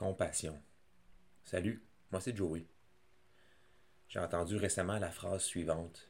Compassion. 0.00 0.58
Salut, 1.44 1.84
moi 2.10 2.22
c'est 2.22 2.34
Joey. 2.34 2.64
J'ai 4.08 4.18
entendu 4.18 4.56
récemment 4.56 4.98
la 4.98 5.10
phrase 5.10 5.42
suivante 5.42 6.08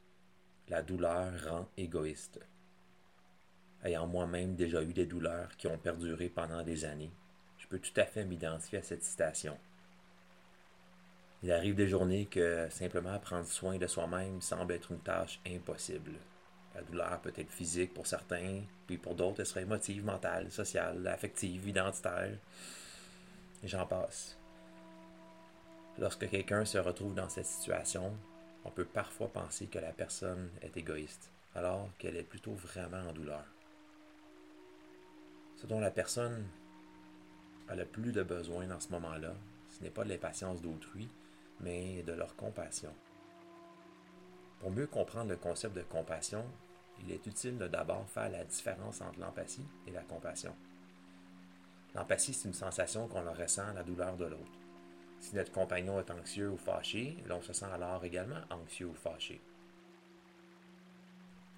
La 0.68 0.80
douleur 0.80 1.32
rend 1.48 1.68
égoïste. 1.76 2.38
Ayant 3.82 4.06
moi-même 4.06 4.54
déjà 4.54 4.80
eu 4.84 4.92
des 4.92 5.06
douleurs 5.06 5.56
qui 5.56 5.66
ont 5.66 5.76
perduré 5.76 6.28
pendant 6.28 6.62
des 6.62 6.84
années, 6.84 7.10
je 7.58 7.66
peux 7.66 7.80
tout 7.80 7.90
à 7.96 8.04
fait 8.04 8.24
m'identifier 8.24 8.78
à 8.78 8.84
cette 8.84 9.02
citation. 9.02 9.58
Il 11.42 11.50
arrive 11.50 11.74
des 11.74 11.88
journées 11.88 12.26
que 12.26 12.68
simplement 12.70 13.18
prendre 13.18 13.48
soin 13.48 13.76
de 13.76 13.88
soi-même 13.88 14.40
semble 14.40 14.74
être 14.74 14.92
une 14.92 15.00
tâche 15.00 15.40
impossible. 15.44 16.12
La 16.76 16.82
douleur 16.82 17.20
peut 17.22 17.32
être 17.34 17.50
physique 17.50 17.92
pour 17.92 18.06
certains, 18.06 18.62
puis 18.86 18.98
pour 18.98 19.16
d'autres, 19.16 19.40
elle 19.40 19.46
serait 19.46 19.62
émotive, 19.62 20.04
mentale, 20.04 20.52
sociale, 20.52 21.04
affective, 21.08 21.66
identitaire 21.66 22.38
j'en 23.68 23.86
passe. 23.86 24.38
Lorsque 25.98 26.28
quelqu'un 26.28 26.64
se 26.64 26.78
retrouve 26.78 27.14
dans 27.14 27.28
cette 27.28 27.46
situation, 27.46 28.16
on 28.64 28.70
peut 28.70 28.84
parfois 28.84 29.28
penser 29.28 29.66
que 29.66 29.78
la 29.78 29.92
personne 29.92 30.50
est 30.62 30.76
égoïste, 30.76 31.30
alors 31.54 31.90
qu'elle 31.98 32.16
est 32.16 32.22
plutôt 32.22 32.54
vraiment 32.54 33.08
en 33.08 33.12
douleur. 33.12 33.44
Ce 35.56 35.66
dont 35.66 35.80
la 35.80 35.90
personne 35.90 36.46
a 37.68 37.74
le 37.74 37.84
plus 37.84 38.12
de 38.12 38.22
besoin 38.22 38.66
dans 38.66 38.80
ce 38.80 38.90
moment-là, 38.90 39.34
ce 39.68 39.82
n'est 39.82 39.90
pas 39.90 40.04
de 40.04 40.08
l'impatience 40.08 40.62
d'autrui, 40.62 41.08
mais 41.60 42.02
de 42.02 42.12
leur 42.12 42.34
compassion. 42.36 42.94
Pour 44.58 44.70
mieux 44.70 44.86
comprendre 44.86 45.30
le 45.30 45.36
concept 45.36 45.76
de 45.76 45.82
compassion, 45.82 46.44
il 47.02 47.12
est 47.12 47.26
utile 47.26 47.58
de 47.58 47.68
d'abord 47.68 48.08
faire 48.08 48.30
la 48.30 48.44
différence 48.44 49.00
entre 49.00 49.20
l'empathie 49.20 49.66
et 49.86 49.90
la 49.90 50.02
compassion. 50.02 50.54
L'empathie, 51.94 52.32
c'est 52.32 52.48
une 52.48 52.54
sensation 52.54 53.08
qu'on 53.08 53.32
ressent 53.32 53.72
la 53.74 53.82
douleur 53.82 54.16
de 54.16 54.26
l'autre. 54.26 54.58
Si 55.18 55.34
notre 55.34 55.52
compagnon 55.52 55.98
est 55.98 56.10
anxieux 56.10 56.50
ou 56.50 56.56
fâché, 56.56 57.16
l'on 57.26 57.42
se 57.42 57.52
sent 57.52 57.66
alors 57.72 58.04
également 58.04 58.40
anxieux 58.50 58.86
ou 58.86 58.94
fâché. 58.94 59.40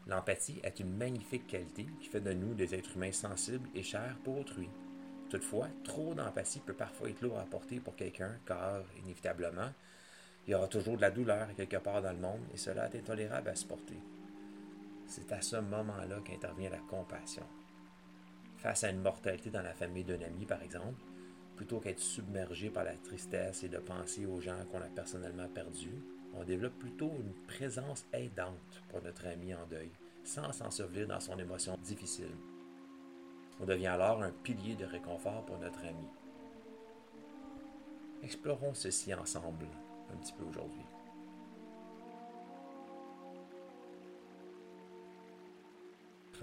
L'empathie 0.08 0.60
est 0.64 0.80
une 0.80 0.96
magnifique 0.96 1.46
qualité 1.46 1.86
qui 2.00 2.08
fait 2.08 2.20
de 2.20 2.32
nous 2.32 2.54
des 2.54 2.74
êtres 2.74 2.96
humains 2.96 3.12
sensibles 3.12 3.68
et 3.74 3.82
chers 3.82 4.16
pour 4.24 4.38
autrui. 4.38 4.68
Toutefois, 5.30 5.68
trop 5.84 6.12
d'empathie 6.14 6.60
peut 6.60 6.74
parfois 6.74 7.08
être 7.08 7.22
lourd 7.22 7.38
à 7.38 7.44
porter 7.44 7.78
pour 7.78 7.94
quelqu'un 7.94 8.36
car, 8.44 8.82
inévitablement, 8.98 9.70
il 10.46 10.50
y 10.50 10.54
aura 10.54 10.66
toujours 10.66 10.96
de 10.96 11.02
la 11.02 11.12
douleur 11.12 11.46
quelque 11.54 11.76
part 11.76 12.02
dans 12.02 12.12
le 12.12 12.18
monde 12.18 12.42
et 12.52 12.56
cela 12.56 12.86
est 12.86 12.98
intolérable 12.98 13.50
à 13.50 13.54
supporter. 13.54 13.98
C'est 15.06 15.30
à 15.30 15.40
ce 15.40 15.56
moment-là 15.56 16.16
qu'intervient 16.24 16.70
la 16.70 16.78
compassion 16.78 17.46
face 18.62 18.84
à 18.84 18.90
une 18.90 19.02
mortalité 19.02 19.50
dans 19.50 19.62
la 19.62 19.74
famille 19.74 20.04
d'un 20.04 20.22
ami, 20.22 20.46
par 20.46 20.62
exemple, 20.62 21.02
plutôt 21.56 21.80
qu'être 21.80 21.98
submergé 21.98 22.70
par 22.70 22.84
la 22.84 22.94
tristesse 22.94 23.64
et 23.64 23.68
de 23.68 23.78
penser 23.78 24.24
aux 24.24 24.40
gens 24.40 24.64
qu'on 24.70 24.80
a 24.80 24.88
personnellement 24.94 25.48
perdus, 25.48 26.00
on 26.34 26.44
développe 26.44 26.78
plutôt 26.78 27.10
une 27.20 27.34
présence 27.48 28.06
aidante 28.12 28.82
pour 28.88 29.02
notre 29.02 29.26
ami 29.26 29.52
en 29.52 29.66
deuil, 29.66 29.90
sans 30.22 30.52
s'ensevelir 30.52 31.08
dans 31.08 31.18
son 31.18 31.36
émotion 31.38 31.76
difficile. 31.82 32.36
On 33.60 33.66
devient 33.66 33.88
alors 33.88 34.22
un 34.22 34.30
pilier 34.30 34.76
de 34.76 34.84
réconfort 34.84 35.44
pour 35.44 35.58
notre 35.58 35.80
ami. 35.80 36.06
Explorons 38.22 38.74
ceci 38.74 39.12
ensemble 39.12 39.66
un 40.12 40.16
petit 40.18 40.32
peu 40.34 40.44
aujourd'hui. 40.44 40.84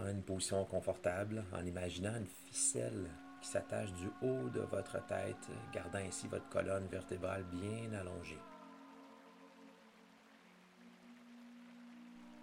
Une 0.08 0.23
position 0.23 0.66
confortable 0.66 1.44
en 1.53 1.66
imaginant 1.66 2.16
une 2.16 2.28
ficelle 2.28 3.09
qui 3.42 3.50
s'attache 3.50 3.94
du 3.94 4.08
haut 4.22 4.50
de 4.50 4.61
votre 4.61 5.06
tête, 5.08 5.50
gardant 5.73 6.00
ainsi 6.00 6.28
votre 6.28 6.47
colonne 6.50 6.88
vertébrale 6.88 7.44
bien 7.44 7.91
allongée. 7.94 8.39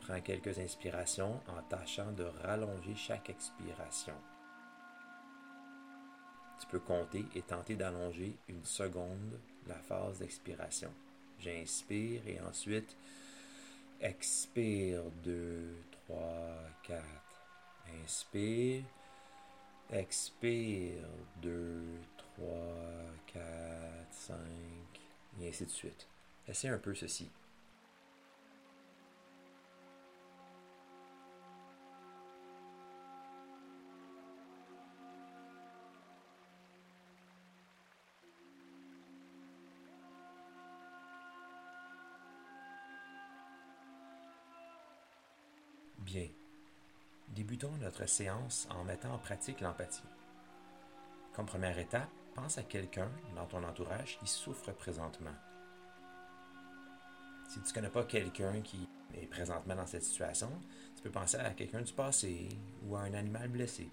Prends 0.01 0.21
quelques 0.21 0.59
inspirations 0.59 1.41
en 1.49 1.63
tâchant 1.69 2.13
de 2.13 2.25
rallonger 2.43 2.95
chaque 2.95 3.31
expiration. 3.31 4.15
Tu 6.61 6.67
peux 6.69 6.79
compter 6.79 7.25
et 7.35 7.43
tenter 7.43 7.75
d'allonger 7.75 8.37
une 8.49 8.65
seconde 8.65 9.41
la 9.67 9.75
phase 9.75 10.21
d'expiration. 10.21 10.93
J'inspire 11.39 12.27
et 12.27 12.41
ensuite 12.41 12.97
expire 14.01 15.03
2, 15.25 15.77
3, 16.07 16.19
4, 16.85 17.05
Inspire. 18.03 18.83
Expire. 19.91 21.05
2, 21.43 21.83
3, 22.17 22.47
4, 23.27 23.43
5, 24.11 24.37
et 25.41 25.49
ainsi 25.49 25.65
de 25.65 25.71
suite. 25.71 26.09
Essayez 26.49 26.73
un 26.73 26.79
peu 26.79 26.95
ceci. 26.95 27.31
Bien. 45.99 46.46
Débutons 47.37 47.77
notre 47.83 48.07
séance 48.07 48.67
en 48.71 48.83
mettant 48.85 49.13
en 49.13 49.19
pratique 49.19 49.61
l'empathie. 49.61 50.09
Comme 51.35 51.45
première 51.45 51.79
étape, 51.79 52.09
pense 52.35 52.57
à 52.57 52.63
quelqu'un 52.63 53.11
dans 53.35 53.45
ton 53.45 53.63
entourage 53.63 54.19
qui 54.19 54.27
souffre 54.27 54.73
présentement. 54.73 55.35
Si 57.47 57.61
tu 57.61 57.69
ne 57.69 57.75
connais 57.75 57.91
pas 57.91 58.05
quelqu'un 58.05 58.63
qui 58.63 58.89
est 59.13 59.27
présentement 59.27 59.77
dans 59.77 59.87
cette 59.87 60.05
situation, 60.05 60.49
tu 60.97 61.03
peux 61.03 61.11
penser 61.11 61.37
à 61.37 61.51
quelqu'un 61.51 61.83
du 61.83 61.93
passé 61.93 62.49
ou 62.87 62.97
à 62.97 63.01
un 63.01 63.13
animal 63.13 63.51
blessé, 63.51 63.91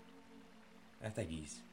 à 1.02 1.12
ta 1.12 1.26
guise. 1.26 1.66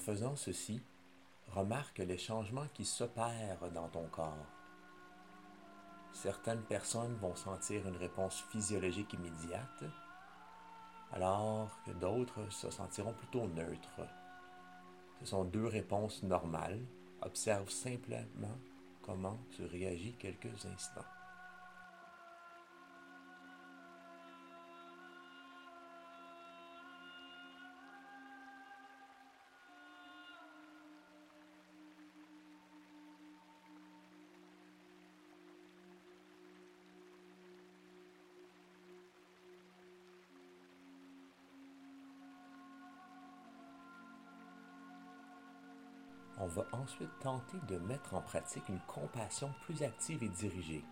Faisant 0.00 0.34
ceci, 0.34 0.82
remarque 1.48 1.98
les 1.98 2.18
changements 2.18 2.68
qui 2.74 2.84
s'opèrent 2.84 3.70
dans 3.72 3.88
ton 3.88 4.06
corps. 4.08 4.46
Certaines 6.12 6.62
personnes 6.62 7.16
vont 7.16 7.36
sentir 7.36 7.86
une 7.86 7.96
réponse 7.96 8.42
physiologique 8.50 9.12
immédiate, 9.12 9.84
alors 11.12 11.70
que 11.84 11.92
d'autres 11.92 12.50
se 12.50 12.70
sentiront 12.70 13.12
plutôt 13.12 13.46
neutres. 13.46 14.00
Ce 15.20 15.26
sont 15.26 15.44
deux 15.44 15.66
réponses 15.66 16.22
normales. 16.22 16.80
Observe 17.22 17.68
simplement 17.68 18.56
comment 19.02 19.38
tu 19.50 19.64
réagis 19.66 20.14
quelques 20.14 20.64
instants. 20.66 21.19
On 46.40 46.46
va 46.46 46.64
ensuite 46.72 47.10
tenter 47.20 47.58
de 47.68 47.78
mettre 47.78 48.14
en 48.14 48.22
pratique 48.22 48.68
une 48.68 48.80
compassion 48.86 49.52
plus 49.62 49.82
active 49.82 50.22
et 50.22 50.28
dirigée. 50.28 50.84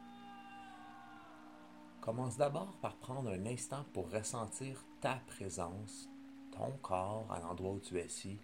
Commence 2.01 2.37
d'abord 2.37 2.73
par 2.81 2.97
prendre 2.97 3.31
un 3.31 3.47
instant 3.47 3.85
pour 3.93 4.11
ressentir 4.11 4.85
ta 5.01 5.17
présence, 5.27 6.09
ton 6.53 6.73
corps 6.83 7.27
à 7.31 7.41
l'endroit 7.41 7.73
où 7.73 7.81
tu 7.81 7.99
es 7.99 8.07
ici, 8.07 8.39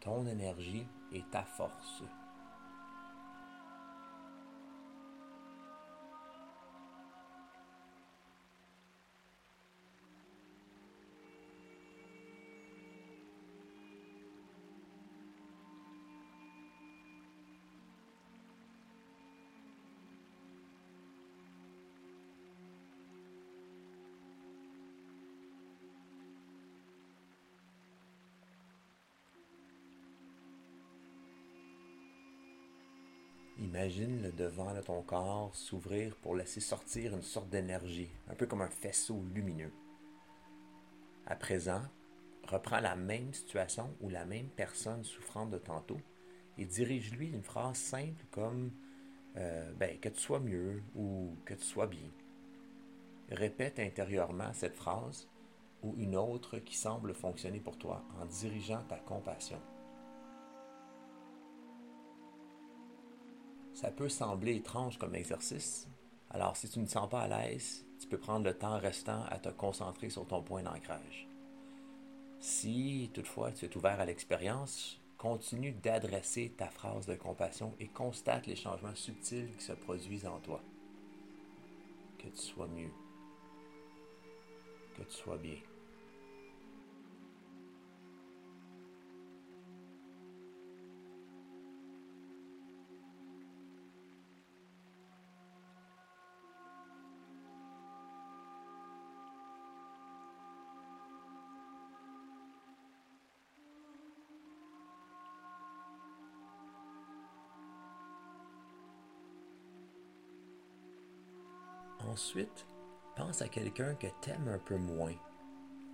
ton 0.00 0.26
énergie 0.26 0.86
et 1.12 1.22
ta 1.30 1.42
force. 1.42 2.02
Imagine 33.72 34.22
le 34.22 34.32
devant 34.32 34.74
de 34.74 34.82
ton 34.82 35.00
corps 35.00 35.56
s'ouvrir 35.56 36.14
pour 36.16 36.36
laisser 36.36 36.60
sortir 36.60 37.14
une 37.14 37.22
sorte 37.22 37.48
d'énergie, 37.48 38.10
un 38.28 38.34
peu 38.34 38.44
comme 38.44 38.60
un 38.60 38.68
faisceau 38.68 39.24
lumineux. 39.32 39.72
À 41.26 41.36
présent, 41.36 41.80
reprends 42.46 42.80
la 42.80 42.96
même 42.96 43.32
situation 43.32 43.96
ou 44.02 44.10
la 44.10 44.26
même 44.26 44.48
personne 44.48 45.02
souffrante 45.04 45.48
de 45.48 45.56
tantôt 45.56 46.00
et 46.58 46.66
dirige-lui 46.66 47.28
une 47.28 47.42
phrase 47.42 47.78
simple 47.78 48.22
comme 48.30 48.72
euh, 49.38 49.72
ben, 49.72 49.98
que 49.98 50.10
tu 50.10 50.20
sois 50.20 50.40
mieux 50.40 50.82
ou 50.94 51.34
que 51.46 51.54
tu 51.54 51.64
sois 51.64 51.86
bien. 51.86 52.10
Répète 53.30 53.78
intérieurement 53.78 54.52
cette 54.52 54.76
phrase 54.76 55.26
ou 55.82 55.94
une 55.96 56.16
autre 56.16 56.58
qui 56.58 56.76
semble 56.76 57.14
fonctionner 57.14 57.60
pour 57.60 57.78
toi 57.78 58.04
en 58.20 58.26
dirigeant 58.26 58.82
ta 58.82 58.98
compassion. 58.98 59.60
Ça 63.82 63.90
peut 63.90 64.08
sembler 64.08 64.54
étrange 64.54 64.96
comme 64.96 65.16
exercice, 65.16 65.88
alors 66.30 66.56
si 66.56 66.68
tu 66.68 66.78
ne 66.78 66.86
te 66.86 66.92
sens 66.92 67.10
pas 67.10 67.22
à 67.22 67.26
l'aise, 67.26 67.84
tu 67.98 68.06
peux 68.06 68.16
prendre 68.16 68.44
le 68.44 68.54
temps 68.54 68.78
restant 68.78 69.24
à 69.24 69.38
te 69.38 69.48
concentrer 69.48 70.08
sur 70.08 70.24
ton 70.24 70.40
point 70.40 70.62
d'ancrage. 70.62 71.26
Si 72.38 73.10
toutefois 73.12 73.50
tu 73.50 73.64
es 73.64 73.76
ouvert 73.76 73.98
à 73.98 74.04
l'expérience, 74.04 75.00
continue 75.18 75.72
d'adresser 75.72 76.54
ta 76.56 76.68
phrase 76.68 77.06
de 77.06 77.16
compassion 77.16 77.74
et 77.80 77.88
constate 77.88 78.46
les 78.46 78.54
changements 78.54 78.94
subtils 78.94 79.52
qui 79.58 79.64
se 79.64 79.72
produisent 79.72 80.26
en 80.26 80.38
toi. 80.38 80.60
Que 82.18 82.28
tu 82.28 82.40
sois 82.40 82.68
mieux, 82.68 82.92
que 84.96 85.02
tu 85.02 85.16
sois 85.16 85.38
bien. 85.38 85.58
Ensuite, 112.12 112.66
pense 113.16 113.40
à 113.40 113.48
quelqu'un 113.48 113.94
que 113.94 114.06
t'aimes 114.20 114.48
un 114.48 114.58
peu 114.58 114.76
moins. 114.76 115.14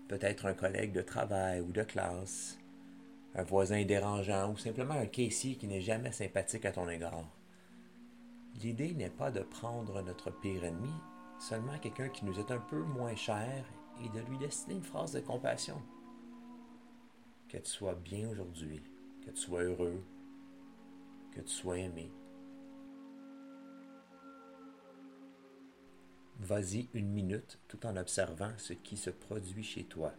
Peut-être 0.08 0.46
un 0.46 0.52
collègue 0.54 0.92
de 0.92 1.00
travail 1.00 1.60
ou 1.60 1.70
de 1.70 1.84
classe, 1.84 2.58
un 3.36 3.44
voisin 3.44 3.84
dérangeant 3.84 4.50
ou 4.50 4.56
simplement 4.56 4.94
un 4.94 5.06
caissier 5.06 5.54
qui 5.54 5.68
n'est 5.68 5.80
jamais 5.80 6.10
sympathique 6.10 6.64
à 6.64 6.72
ton 6.72 6.88
égard. 6.88 7.22
L'idée 8.60 8.94
n'est 8.94 9.10
pas 9.10 9.30
de 9.30 9.42
prendre 9.42 10.02
notre 10.02 10.32
pire 10.32 10.64
ennemi, 10.64 10.92
seulement 11.38 11.78
quelqu'un 11.78 12.08
qui 12.08 12.24
nous 12.24 12.40
est 12.40 12.50
un 12.50 12.58
peu 12.58 12.82
moins 12.82 13.14
cher 13.14 13.64
et 14.02 14.08
de 14.08 14.20
lui 14.28 14.38
destiner 14.38 14.74
une 14.74 14.82
phrase 14.82 15.12
de 15.12 15.20
compassion. 15.20 15.80
Que 17.48 17.58
tu 17.58 17.70
sois 17.70 17.94
bien 17.94 18.28
aujourd'hui, 18.28 18.82
que 19.24 19.30
tu 19.30 19.40
sois 19.40 19.62
heureux, 19.62 20.02
que 21.30 21.42
tu 21.42 21.52
sois 21.52 21.78
aimé. 21.78 22.10
Vas-y 26.48 26.88
une 26.94 27.10
minute 27.10 27.58
tout 27.68 27.84
en 27.84 27.94
observant 27.98 28.52
ce 28.56 28.72
qui 28.72 28.96
se 28.96 29.10
produit 29.10 29.62
chez 29.62 29.84
toi. 29.84 30.14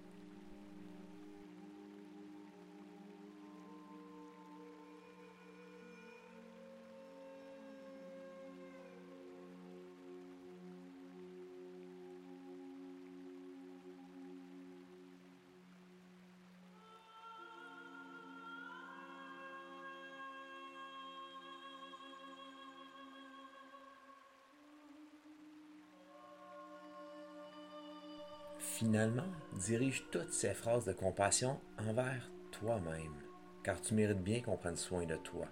Finalement, 28.79 29.27
dirige 29.57 30.05
toutes 30.09 30.31
ces 30.31 30.53
phrases 30.53 30.85
de 30.85 30.93
compassion 30.93 31.59
envers 31.77 32.31
toi-même, 32.49 33.13
car 33.61 33.81
tu 33.81 33.93
mérites 33.93 34.23
bien 34.23 34.41
qu'on 34.41 34.55
prenne 34.55 34.77
soin 34.77 35.05
de 35.05 35.17
toi. 35.17 35.47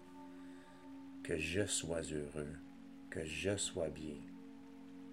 Que 1.25 1.37
je 1.37 1.65
sois 1.65 2.03
heureux, 2.03 2.55
que 3.09 3.25
je 3.25 3.57
sois 3.57 3.89
bien, 3.89 4.15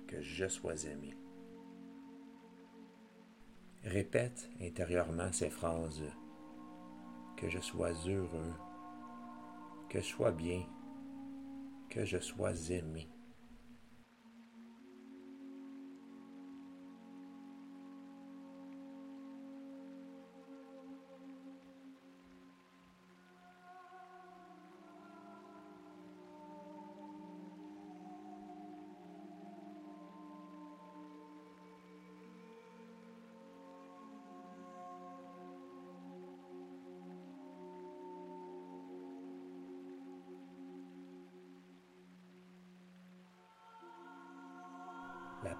que 0.07 0.23
je 0.23 0.47
sois 0.47 0.85
aimé. 0.85 1.17
Répète 3.83 4.49
intérieurement 4.61 5.33
ces 5.33 5.51
phrases. 5.51 6.05
Que 7.37 7.51
je 7.51 7.59
sois 7.59 7.95
heureux, 8.07 8.55
que 9.89 10.01
je 10.01 10.07
sois 10.07 10.31
bien, 10.31 10.63
que 11.91 12.05
je 12.05 12.21
sois 12.21 12.71
aimé. 12.71 13.09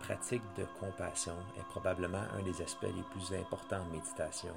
Pratique 0.07 0.43
de 0.59 0.67
compassion 0.79 1.37
est 1.59 1.65
probablement 1.71 2.25
un 2.37 2.43
des 2.43 2.61
aspects 2.61 2.83
les 2.83 3.03
plus 3.11 3.35
importants 3.35 3.81
en 3.81 3.91
méditation. 3.91 4.53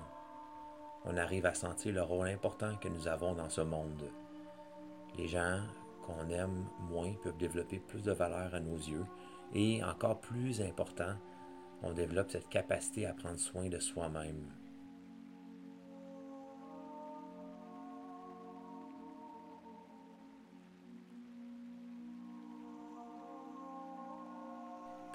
On 1.06 1.16
arrive 1.16 1.46
à 1.46 1.54
sentir 1.54 1.94
le 1.94 2.02
rôle 2.02 2.28
important 2.28 2.76
que 2.76 2.90
nous 2.90 3.08
avons 3.08 3.34
dans 3.34 3.50
ce 3.50 3.62
monde. 3.62 4.12
Les 5.18 5.30
gens 5.30 5.62
qu'on 6.06 6.28
aime 6.30 6.66
moins 6.90 7.14
peuvent 7.24 7.38
développer 7.38 7.80
plus 7.80 8.04
de 8.04 8.12
valeur 8.12 8.54
à 8.54 8.60
nos 8.60 8.76
yeux 8.76 9.06
et, 9.54 9.82
encore 9.86 10.20
plus 10.20 10.62
important, 10.62 11.16
on 11.82 11.94
développe 11.94 12.32
cette 12.32 12.50
capacité 12.50 13.06
à 13.06 13.14
prendre 13.14 13.40
soin 13.40 13.70
de 13.70 13.80
soi-même. 13.80 14.52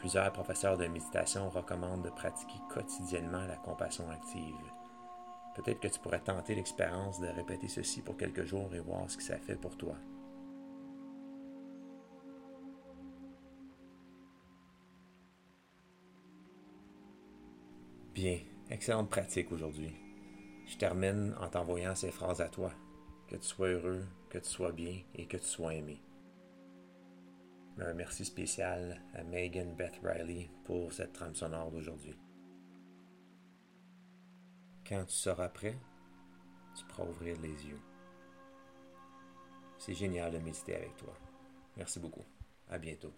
Plusieurs 0.03 0.33
professeurs 0.33 0.77
de 0.77 0.89
méditation 0.89 1.49
recommandent 1.49 2.03
de 2.03 2.11
pratiquer 2.11 2.59
quotidiennement 2.69 3.47
la 3.47 3.55
compassion 3.55 4.11
active. 4.11 4.57
Peut-être 5.55 5.79
que 5.79 5.87
tu 5.87 6.01
pourrais 6.01 6.19
tenter 6.19 6.57
l'expérience 6.57 7.21
de 7.21 7.29
répéter 7.29 7.69
ceci 7.69 8.03
pour 8.03 8.17
quelques 8.17 8.45
jours 8.45 8.75
et 8.75 8.81
voir 8.81 9.09
ce 9.09 9.17
que 9.17 9.23
ça 9.23 9.39
fait 9.39 9.55
pour 9.55 9.77
toi. 9.77 9.95
Bien, 18.13 18.41
excellente 18.71 19.09
pratique 19.09 19.53
aujourd'hui. 19.53 19.95
Je 20.67 20.79
termine 20.79 21.33
en 21.41 21.49
t'envoyant 21.49 21.95
ces 21.95 22.11
phrases 22.11 22.41
à 22.41 22.49
toi. 22.49 22.73
Que 23.29 23.37
tu 23.37 23.47
sois 23.47 23.69
heureux, 23.69 24.05
que 24.31 24.39
tu 24.39 24.49
sois 24.49 24.73
bien 24.73 25.01
et 25.15 25.27
que 25.27 25.37
tu 25.37 25.47
sois 25.47 25.75
aimé. 25.75 26.03
Un 27.79 27.95
merci 27.95 28.25
spécial 28.25 29.01
à 29.15 29.25
Megan 29.25 29.75
Beth 29.75 29.99
Riley 30.03 30.51
pour 30.65 30.93
cette 30.93 31.15
trame 31.15 31.35
sonore 31.35 31.71
d'aujourd'hui. 31.71 32.15
Quand 34.87 35.05
tu 35.07 35.15
seras 35.15 35.49
prêt, 35.49 35.79
tu 36.77 36.85
pourras 36.85 37.09
ouvrir 37.09 37.41
les 37.41 37.67
yeux. 37.67 37.81
C'est 39.79 39.95
génial 39.95 40.33
de 40.33 40.39
méditer 40.39 40.77
avec 40.77 40.97
toi. 40.97 41.15
Merci 41.77 41.99
beaucoup. 41.99 42.25
À 42.69 42.79
bientôt. 42.79 43.13